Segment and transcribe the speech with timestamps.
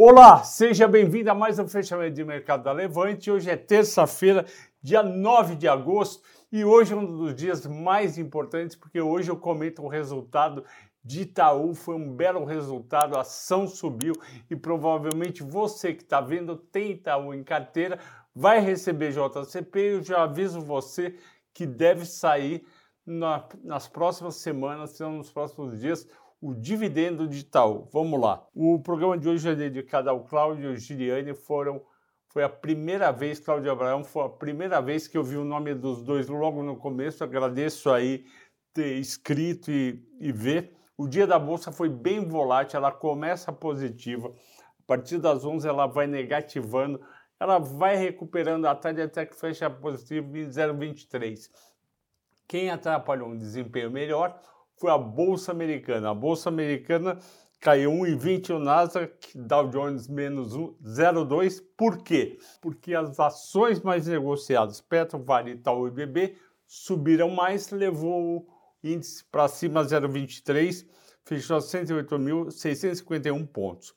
[0.00, 3.32] Olá, seja bem-vindo a mais um fechamento de mercado da Levante.
[3.32, 4.46] Hoje é terça-feira,
[4.80, 9.36] dia 9 de agosto, e hoje é um dos dias mais importantes porque hoje eu
[9.36, 10.64] comento o resultado
[11.02, 11.74] de Itaú.
[11.74, 14.14] Foi um belo resultado, a ação subiu
[14.48, 17.98] e provavelmente você que está vendo tem Itaú em carteira,
[18.32, 19.80] vai receber JCP.
[19.80, 21.16] Eu já aviso você
[21.52, 22.64] que deve sair
[23.04, 26.06] na, nas próximas semanas, nos próximos dias,
[26.40, 27.88] o dividendo de Itaú.
[27.92, 28.46] Vamos lá.
[28.54, 31.34] O programa de hoje é dedicado ao Cláudio e ao Giliane.
[31.34, 31.82] Foram,
[32.28, 35.74] foi a primeira vez, Cláudio Abraão, foi a primeira vez que eu vi o nome
[35.74, 37.24] dos dois logo no começo.
[37.24, 38.24] Agradeço aí
[38.72, 40.76] ter escrito e, e ver.
[40.96, 44.28] O dia da bolsa foi bem volátil, ela começa positiva.
[44.28, 47.00] A partir das 11 ela vai negativando,
[47.38, 51.50] ela vai recuperando a tarde até que fecha positivo em 0,23.
[52.48, 54.40] Quem atrapalhou um desempenho melhor
[54.78, 56.10] foi a Bolsa Americana.
[56.10, 57.18] A Bolsa Americana
[57.60, 61.62] caiu 1,20 o Nasdaq, Dow Jones menos 0,2.
[61.76, 62.38] Por quê?
[62.60, 68.46] Porque as ações mais negociadas, Petro, Vale, Itaú e BB, subiram mais, levou o
[68.82, 70.86] índice para cima 0,23,
[71.24, 73.94] fechou a 108.651 pontos.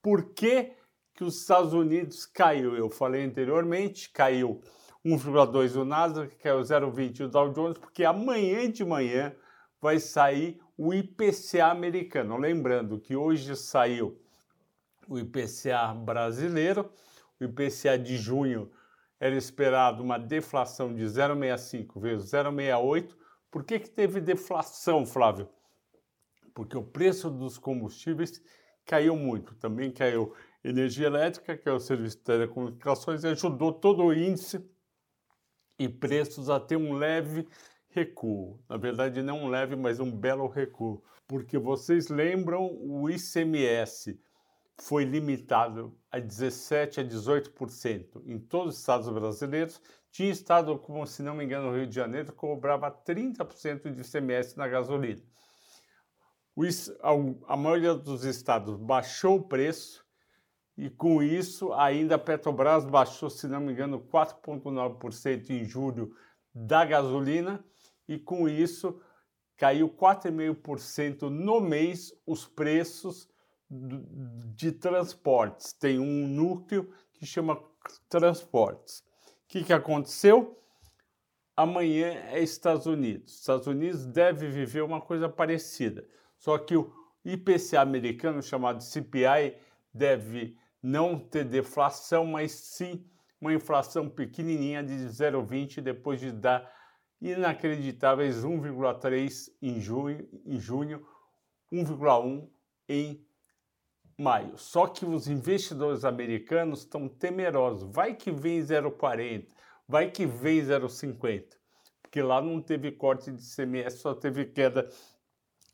[0.00, 0.72] Por que,
[1.14, 2.76] que os Estados Unidos caiu?
[2.76, 4.60] Eu falei anteriormente, caiu
[5.04, 9.34] 1,2 o Nasdaq, caiu 0,20 o Dow Jones, porque amanhã de manhã
[9.82, 12.36] vai sair o IPCA americano.
[12.36, 14.16] Lembrando que hoje saiu
[15.08, 16.88] o IPCA brasileiro,
[17.40, 18.70] o IPCA de junho
[19.18, 23.16] era esperado uma deflação de 0,65 vezes 0,68.
[23.50, 25.48] Por que, que teve deflação, Flávio?
[26.54, 28.40] Porque o preço dos combustíveis
[28.86, 29.54] caiu muito.
[29.56, 34.64] Também caiu energia elétrica, que é o serviço de telecomunicações, e ajudou todo o índice
[35.78, 37.48] e preços a ter um leve
[37.92, 38.60] recuo.
[38.68, 41.02] Na verdade, não um leve, mas um belo recuo.
[41.26, 44.18] Porque vocês lembram, o ICMS
[44.78, 49.80] foi limitado a 17% a 18% em todos os estados brasileiros.
[50.10, 54.56] Tinha estado, como se não me engano, no Rio de Janeiro, cobrava 30% de ICMS
[54.56, 55.22] na gasolina.
[57.46, 60.04] a maioria dos estados baixou o preço
[60.76, 66.14] e, com isso, ainda a Petrobras baixou, se não me engano, 4,9% em julho
[66.54, 67.64] da gasolina
[68.12, 69.00] e com isso
[69.56, 73.28] caiu 4,5% no mês os preços
[73.70, 75.72] de transportes.
[75.72, 77.62] Tem um núcleo que chama
[78.08, 79.00] transportes.
[79.00, 80.58] O que, que aconteceu?
[81.56, 83.40] Amanhã é Estados Unidos.
[83.40, 86.06] Estados Unidos deve viver uma coisa parecida,
[86.38, 86.92] só que o
[87.24, 89.56] IPCA americano, chamado CPI,
[89.94, 93.04] deve não ter deflação, mas sim
[93.40, 96.68] uma inflação pequenininha de 0,20 depois de dar
[97.22, 101.06] inacreditáveis 1,3 em junho, em junho
[101.72, 102.48] 1,1
[102.88, 103.24] em
[104.18, 104.58] maio.
[104.58, 107.88] Só que os investidores americanos estão temerosos.
[107.94, 109.46] Vai que vem 0,40,
[109.86, 111.44] vai que vem 0,50,
[112.02, 114.88] porque lá não teve corte de CMS, só teve queda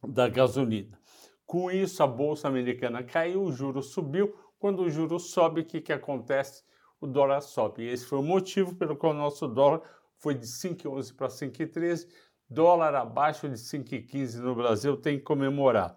[0.07, 1.01] da gasolina.
[1.47, 4.37] Com isso, a bolsa americana caiu, o juro subiu.
[4.59, 6.63] Quando o juro sobe, o que, que acontece?
[7.01, 7.85] O dólar sobe.
[7.85, 9.81] E esse foi o motivo pelo qual o nosso dólar
[10.19, 12.09] foi de 5,11 para 5,13,
[12.49, 15.97] dólar abaixo de 5,15 no Brasil, tem que comemorar.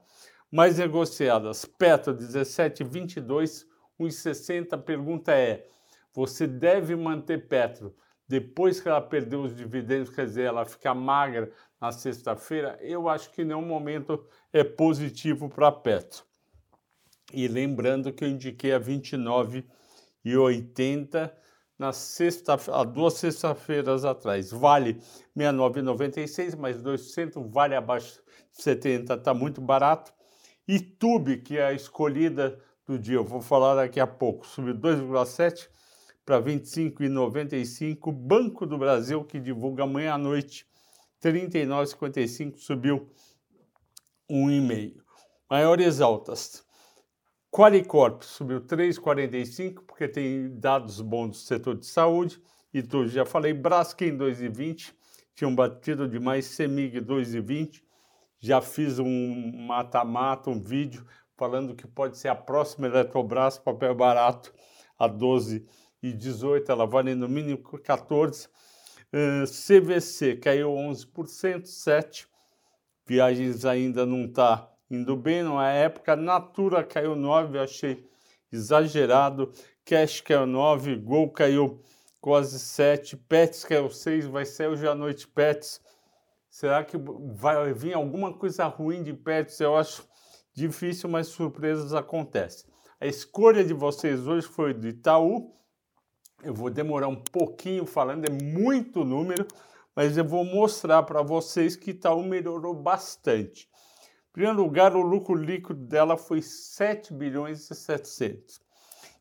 [0.51, 3.65] Mais negociadas, Petro 17,22,
[3.99, 4.73] 1,60.
[4.73, 5.65] A pergunta é:
[6.13, 7.95] você deve manter Petro
[8.31, 11.51] depois que ela perdeu os dividendos, quer dizer, ela fica magra
[11.81, 12.79] na sexta-feira?
[12.79, 16.23] Eu acho que nenhum momento é positivo para Petro.
[17.33, 21.29] E lembrando que eu indiquei a 29,80
[21.81, 24.51] na sexta, há duas sextas-feiras atrás.
[24.51, 25.01] Vale
[25.35, 28.21] 69,96, mais 2%, vale abaixo
[28.55, 30.13] de 70, está muito barato.
[30.67, 34.75] E Tube, que é a escolhida do dia, eu vou falar daqui a pouco, subiu
[34.75, 35.69] 2,7
[36.23, 38.11] para 25,95.
[38.11, 40.67] Banco do Brasil, que divulga amanhã à noite,
[41.19, 43.09] 39,55, subiu
[44.29, 45.01] 1,5.
[45.49, 46.63] Maiores altas.
[47.51, 52.41] Qualicorp subiu 3,45 porque tem dados bons do setor de saúde.
[52.73, 54.93] E tu já falei, Braskem 2,20,
[55.35, 57.83] tinham batido demais, Semig 2,20.
[58.39, 61.05] Já fiz um mata-mata, um vídeo
[61.35, 64.53] falando que pode ser a próxima Eletrobras, papel barato,
[64.97, 65.67] a 12
[66.01, 68.47] e 18, ela vale no mínimo 14.
[69.13, 72.27] Uh, CVC caiu 11%, 7.
[73.05, 76.15] Viagens ainda não está indo bem numa época.
[76.15, 78.05] Natura caiu 9, achei
[78.51, 79.51] exagerado.
[79.85, 81.81] Cash caiu 9, Gol caiu
[82.19, 85.81] quase 7, Pets caiu 6, vai ser hoje à noite Pets.
[86.49, 89.59] Será que vai vir alguma coisa ruim de Pets?
[89.61, 90.05] Eu acho
[90.53, 92.69] difícil, mas surpresas acontecem.
[92.99, 95.55] A escolha de vocês hoje foi do Itaú.
[96.43, 99.47] Eu vou demorar um pouquinho falando, é muito número,
[99.95, 103.69] mas eu vou mostrar para vocês que Itaú melhorou bastante.
[104.33, 108.61] Primeiro lugar, o lucro líquido dela foi 7 bilhões e 700.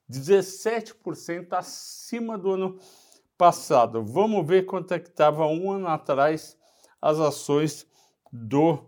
[0.09, 2.79] 17% acima do ano
[3.37, 4.05] passado.
[4.05, 6.57] Vamos ver quanto é que estava um ano atrás
[7.01, 7.89] as ações
[8.31, 8.87] do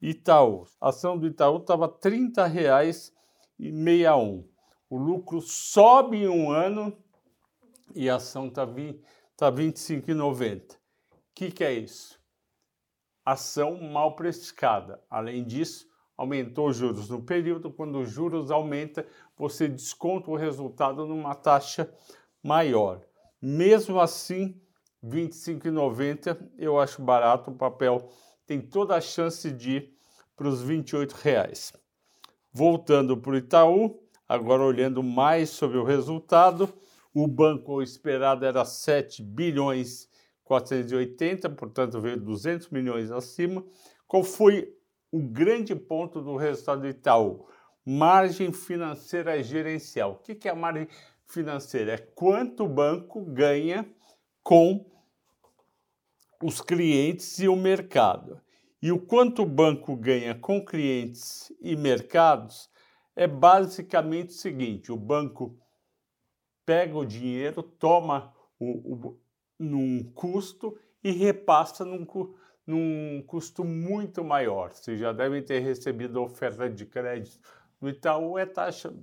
[0.00, 0.66] Itaú.
[0.80, 4.44] A ação do Itaú estava R$ 30,61.
[4.90, 6.94] O lucro sobe em um ano
[7.94, 8.66] e a ação está
[9.36, 10.74] tá R$ 25,90.
[10.74, 10.76] O
[11.34, 12.22] que, que é isso?
[13.24, 15.00] Ação mal precificada.
[15.08, 15.86] Além disso,
[16.16, 17.70] aumentou os juros no período.
[17.70, 19.06] Quando os juros aumenta,
[19.36, 21.90] você desconta o resultado numa taxa
[22.42, 23.00] maior.
[23.40, 24.60] Mesmo assim,
[25.02, 27.50] R$ 25,90 eu acho barato.
[27.50, 28.10] O papel
[28.46, 29.98] tem toda a chance de ir
[30.36, 31.74] para os R$ 28,00.
[32.52, 36.72] Voltando para o Itaú, agora olhando mais sobre o resultado,
[37.12, 40.08] o banco esperado era 7 bilhões
[40.44, 43.64] 480, portanto veio 200 milhões acima.
[44.06, 44.72] Qual foi
[45.10, 47.48] o grande ponto do resultado do Itaú?
[47.84, 50.12] Margem financeira gerencial.
[50.12, 50.88] O que é a margem
[51.26, 51.94] financeira?
[51.94, 53.88] É quanto o banco ganha
[54.42, 54.84] com
[56.42, 58.40] os clientes e o mercado.
[58.82, 62.70] E o quanto o banco ganha com clientes e mercados
[63.16, 65.58] é basicamente o seguinte: o banco
[66.66, 69.18] pega o dinheiro, toma o, o
[69.58, 72.06] num custo e repassa num,
[72.66, 74.72] num custo muito maior.
[74.72, 77.38] Vocês já devem ter recebido oferta de crédito
[77.80, 78.94] no Itaú, é taxa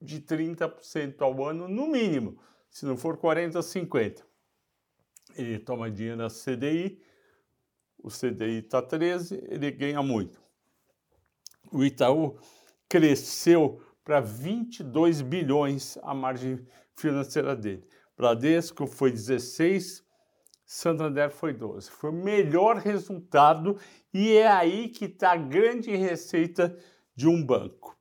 [0.00, 2.38] de 30% ao ano, no mínimo,
[2.68, 4.24] se não for 40%, 50%.
[5.36, 7.00] Ele toma dinheiro na CDI,
[7.98, 10.40] o CDI está 13, ele ganha muito.
[11.70, 12.38] O Itaú
[12.88, 17.86] cresceu para 22 bilhões a margem financeira dele.
[18.16, 20.02] Bradesco foi 16,
[20.64, 21.90] Santander foi 12.
[21.90, 23.78] Foi o melhor resultado
[24.12, 26.76] e é aí que está a grande receita
[27.14, 27.96] de um banco.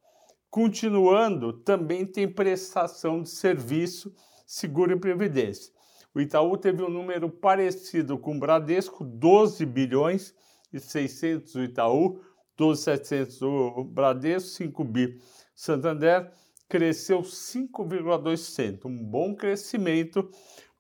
[0.50, 4.16] Continuando, também tem prestação de serviço,
[4.48, 5.72] seguro e previdência.
[6.14, 10.34] O Itaú teve um número parecido com o Bradesco, 12 bilhões
[10.72, 12.22] e 600 o Itaú,
[12.56, 15.22] 12,700 o Bradesco, 5 bi.
[15.54, 16.32] Santander
[16.68, 20.30] cresceu 5,2%, um bom crescimento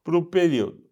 [0.03, 0.83] para o período.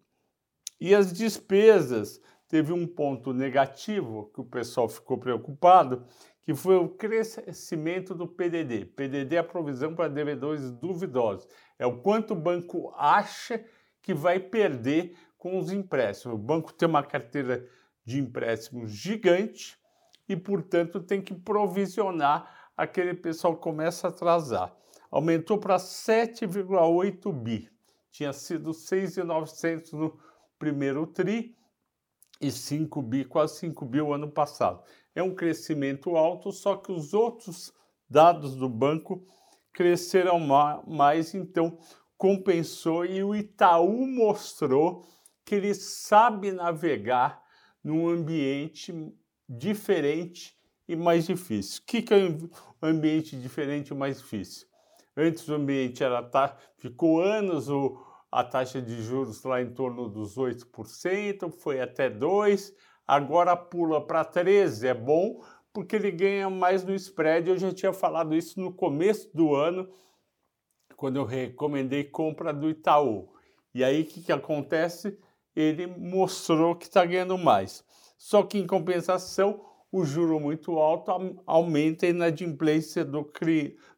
[0.80, 6.04] E as despesas teve um ponto negativo que o pessoal ficou preocupado,
[6.42, 8.84] que foi o crescimento do PDD.
[8.84, 11.48] PDD é a provisão para devedores duvidosos.
[11.78, 13.64] É o quanto o banco acha
[14.02, 16.36] que vai perder com os empréstimos.
[16.36, 17.66] O banco tem uma carteira
[18.04, 19.78] de empréstimos gigante
[20.28, 24.76] e, portanto, tem que provisionar aquele pessoal que começa a atrasar.
[25.14, 27.70] Aumentou para 7,8 bi.
[28.10, 30.18] Tinha sido 6,900 no
[30.58, 31.56] primeiro tri
[32.40, 34.82] e 5 bi, quase 5 bi o ano passado.
[35.14, 37.72] É um crescimento alto, só que os outros
[38.10, 39.24] dados do banco
[39.72, 40.40] cresceram
[40.84, 41.78] mais, então
[42.18, 45.06] compensou e o Itaú mostrou
[45.44, 47.40] que ele sabe navegar
[47.84, 48.92] num ambiente
[49.48, 50.58] diferente
[50.88, 51.82] e mais difícil.
[51.82, 52.50] O que, que é um
[52.82, 54.73] ambiente diferente e mais difícil?
[55.16, 57.96] Antes o ambiente era tá, ficou anos o,
[58.30, 62.72] a taxa de juros lá em torno dos 8%, foi até 2%,
[63.06, 64.84] agora pula para 13%.
[64.84, 65.40] É bom
[65.72, 67.50] porque ele ganha mais no spread.
[67.50, 69.88] Eu já tinha falado isso no começo do ano
[70.96, 73.28] quando eu recomendei compra do Itaú.
[73.74, 75.18] E aí o que, que acontece?
[75.54, 77.84] Ele mostrou que está ganhando mais.
[78.16, 79.64] Só que em compensação,
[79.96, 81.12] o juro muito alto
[81.46, 83.30] aumenta a inadimplência do,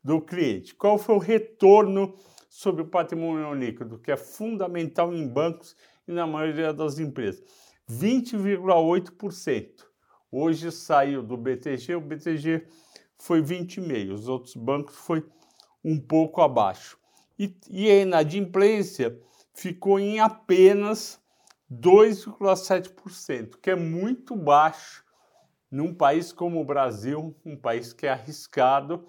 [0.04, 0.74] do cliente.
[0.74, 2.14] Qual foi o retorno
[2.50, 5.74] sobre o patrimônio líquido, que é fundamental em bancos
[6.06, 7.42] e na maioria das empresas?
[7.90, 9.86] 20,8%.
[10.30, 12.66] Hoje saiu do BTG, o BTG
[13.16, 15.24] foi 20,5%, os outros bancos foi
[15.82, 16.98] um pouco abaixo.
[17.38, 19.18] E, e a inadimplência
[19.54, 21.18] ficou em apenas
[21.72, 25.05] 2,7%, que é muito baixo
[25.70, 29.04] num país como o Brasil, um país que é arriscado,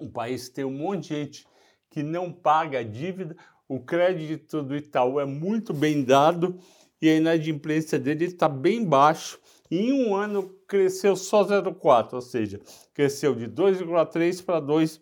[0.00, 1.46] um país que tem um monte de gente
[1.90, 3.36] que não paga a dívida,
[3.68, 6.58] o crédito do Itaú é muito bem dado
[7.00, 9.38] e a inadimplência dele está bem baixo.
[9.70, 12.60] Em um ano cresceu só 0,4, ou seja,
[12.92, 15.00] cresceu de 2,3 para 2,4.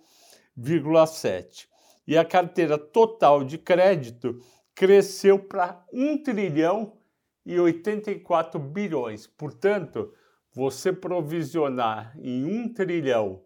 [0.58, 1.66] 1,7.
[2.06, 4.40] E a carteira total de crédito
[4.74, 6.96] cresceu para 1 trilhão
[7.44, 9.26] e 84 bilhões.
[9.26, 10.12] Portanto,
[10.52, 13.42] você provisionar em 1 trilhão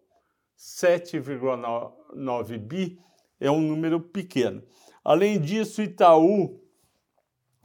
[0.57, 2.99] 7,9 0,9 bi
[3.39, 4.63] é um número pequeno.
[5.03, 6.61] Além disso, Itaú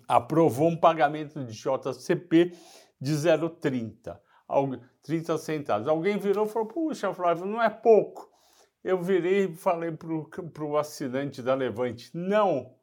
[0.07, 2.53] aprovou um pagamento de JCP
[3.01, 4.19] de 0,30,
[5.03, 5.89] 30 centavos.
[5.89, 8.29] Alguém virou e falou: Puxa, Flávio, não é pouco.
[8.83, 12.75] Eu virei e falei para o assinante da Levante: Não,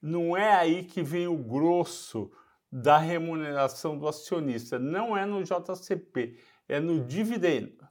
[0.00, 2.30] não é aí que vem o grosso
[2.76, 6.36] da remuneração do acionista, não é no JCP,
[6.68, 7.86] é no dividendo.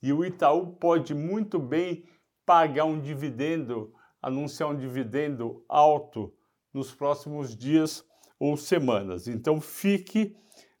[0.00, 2.08] E o Itaú pode muito bem
[2.46, 3.92] pagar um dividendo,
[4.22, 6.32] anunciar um dividendo alto
[6.72, 8.02] nos próximos dias
[8.40, 9.28] ou semanas.
[9.28, 10.34] Então fique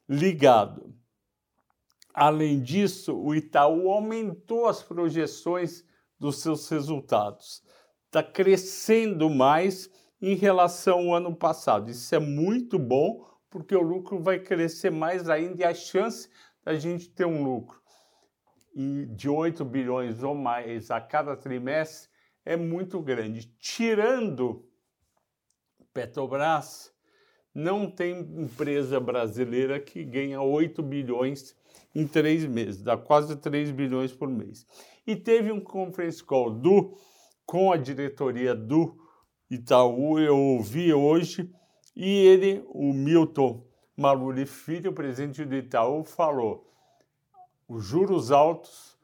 [0.08, 0.94] ligado.
[2.14, 5.84] Além disso, o Itaú aumentou as projeções
[6.18, 7.62] dos seus resultados.
[8.06, 11.90] Está crescendo mais em relação ao ano passado.
[11.90, 16.28] Isso é muito bom, porque o lucro vai crescer mais ainda e a chance
[16.64, 17.80] da gente ter um lucro
[19.14, 22.10] de 8 bilhões ou mais a cada trimestre
[22.44, 23.50] é muito grande.
[23.58, 24.68] Tirando
[25.94, 26.92] Petrobras,
[27.54, 31.56] não tem empresa brasileira que ganha 8 bilhões
[31.94, 34.66] em três meses, dá quase 3 bilhões por mês.
[35.06, 36.98] E teve um conference call do,
[37.46, 39.05] com a diretoria do
[39.48, 41.48] Itaú, eu ouvi hoje,
[41.94, 43.64] e ele, o Milton
[43.96, 46.68] Maruli Filho, presidente do Itaú, falou:
[47.68, 48.98] os juros altos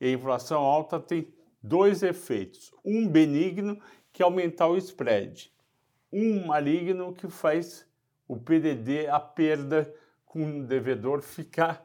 [0.00, 3.76] e a inflação alta têm dois efeitos: um benigno,
[4.12, 5.52] que é aumentar o spread,
[6.12, 7.84] um maligno que faz
[8.28, 9.92] o PDD, a perda
[10.24, 11.84] com o devedor, ficar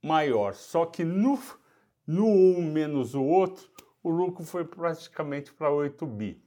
[0.00, 0.54] maior.
[0.54, 1.38] Só que no,
[2.06, 3.68] no um menos o outro,
[4.00, 6.45] o lucro foi praticamente para 8 bi.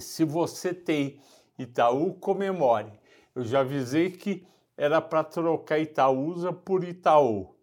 [0.00, 1.20] Se você tem
[1.58, 2.92] Itaú, comemore.
[3.34, 7.54] Eu já avisei que era para trocar Itaúsa por Itaú.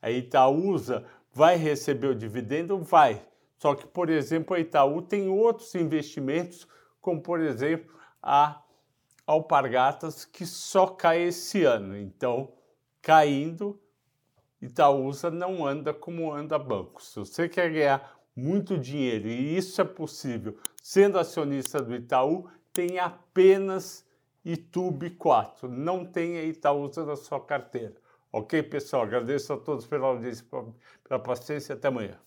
[0.00, 2.78] A Itaúsa vai receber o dividendo?
[2.78, 3.22] Vai.
[3.58, 6.66] Só que, por exemplo, a Itaú tem outros investimentos,
[7.00, 8.62] como, por exemplo, a
[9.26, 11.96] Alpargatas, que só cai esse ano.
[11.96, 12.52] Então,
[13.02, 13.78] caindo,
[14.60, 17.02] Itaúsa não anda como anda banco.
[17.02, 22.98] Se você quer ganhar muito dinheiro, e isso é possível sendo acionista do Itaú, tem
[22.98, 24.06] apenas
[24.44, 27.94] Itube 4, não tenha Itaúsa na sua carteira.
[28.32, 29.02] Ok, pessoal?
[29.02, 30.46] Agradeço a todos pela audiência,
[31.02, 32.18] pela paciência até amanhã.